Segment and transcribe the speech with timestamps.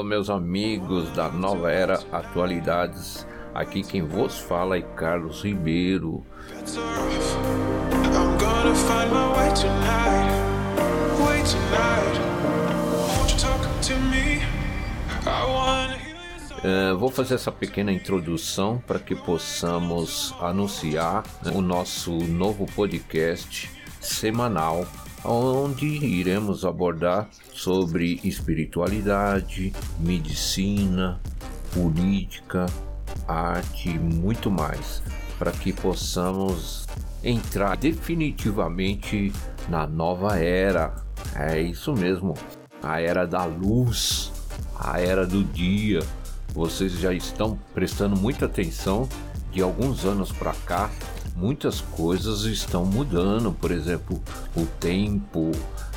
[0.00, 3.26] Alô, meus amigos da Nova Era Atualidades.
[3.52, 6.24] Aqui quem vos fala é Carlos Ribeiro.
[16.64, 23.70] Uh, vou fazer essa pequena introdução para que possamos anunciar o nosso novo podcast
[24.00, 24.86] semanal
[25.24, 31.20] onde iremos abordar sobre espiritualidade, medicina,
[31.72, 32.66] política,
[33.26, 35.02] arte e muito mais,
[35.38, 36.86] para que possamos
[37.22, 39.32] entrar definitivamente
[39.68, 40.94] na nova era.
[41.34, 42.34] É isso mesmo,
[42.82, 44.32] a era da luz,
[44.78, 46.00] a era do dia.
[46.52, 49.08] Vocês já estão prestando muita atenção
[49.52, 50.90] de alguns anos para cá
[51.36, 54.20] muitas coisas estão mudando, por exemplo,
[54.56, 55.50] o tempo,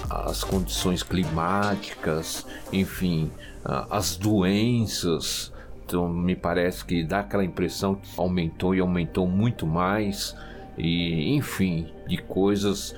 [0.09, 3.31] as condições climáticas, enfim,
[3.89, 5.51] as doenças.
[5.85, 10.35] Então, me parece que dá aquela impressão que aumentou e aumentou muito mais
[10.77, 12.95] e enfim de coisas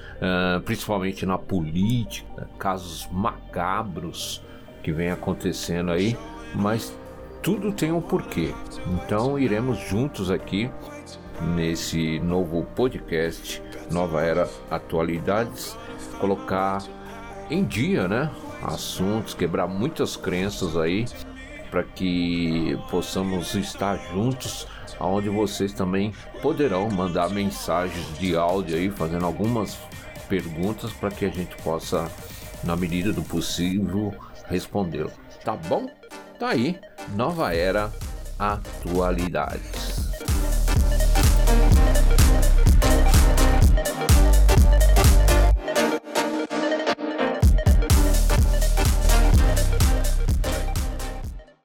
[0.63, 4.41] principalmente na política casos macabros
[4.81, 6.17] que vem acontecendo aí
[6.53, 6.95] mas
[7.44, 8.53] tudo tem um porquê
[8.88, 10.69] então iremos juntos aqui
[11.41, 15.78] nesse novo podcast Nova Era Atualidades,
[16.19, 16.83] colocar
[17.50, 18.31] em dia, né?
[18.64, 21.06] Assuntos, quebrar muitas crenças aí
[21.69, 24.67] para que possamos estar juntos,
[25.00, 29.78] aonde vocês também poderão mandar mensagens de áudio aí fazendo algumas
[30.30, 32.09] perguntas para que a gente possa,
[32.63, 34.13] na medida do possível,
[34.47, 35.11] respondê-lo.
[35.44, 35.86] Tá bom?
[36.39, 36.80] Tá aí,
[37.16, 37.91] Nova Era
[38.39, 39.84] Atualidades.